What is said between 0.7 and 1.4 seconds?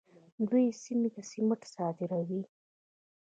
سیمې ته